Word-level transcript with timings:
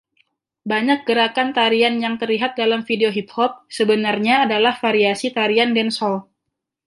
Banyak 0.71 0.99
gerakan 1.07 1.49
tarian 1.57 1.95
yang 2.03 2.15
terlihat 2.21 2.51
dalam 2.61 2.81
video 2.89 3.09
hip 3.17 3.29
hop 3.37 3.51
sebenarnya 3.77 4.35
adalah 4.49 4.73
variasi 4.83 5.27
tarian 5.37 5.69
dancehall. 5.77 6.17